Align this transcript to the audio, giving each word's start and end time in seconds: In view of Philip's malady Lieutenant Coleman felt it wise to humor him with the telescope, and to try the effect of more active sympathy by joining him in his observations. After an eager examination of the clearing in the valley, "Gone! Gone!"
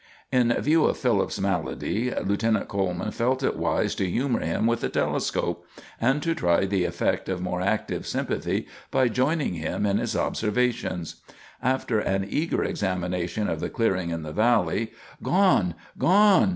In 0.31 0.51
view 0.53 0.85
of 0.85 0.97
Philip's 0.97 1.39
malady 1.39 2.09
Lieutenant 2.09 2.67
Coleman 2.67 3.11
felt 3.11 3.43
it 3.43 3.55
wise 3.55 3.93
to 3.93 4.09
humor 4.09 4.39
him 4.39 4.65
with 4.65 4.81
the 4.81 4.89
telescope, 4.89 5.63
and 6.01 6.23
to 6.23 6.33
try 6.33 6.65
the 6.65 6.85
effect 6.85 7.29
of 7.29 7.39
more 7.39 7.61
active 7.61 8.07
sympathy 8.07 8.67
by 8.89 9.09
joining 9.09 9.53
him 9.53 9.85
in 9.85 9.99
his 9.99 10.15
observations. 10.17 11.17
After 11.61 11.99
an 11.99 12.25
eager 12.27 12.63
examination 12.63 13.47
of 13.47 13.59
the 13.59 13.69
clearing 13.69 14.09
in 14.09 14.23
the 14.23 14.33
valley, 14.33 14.91
"Gone! 15.21 15.75
Gone!" 15.99 16.49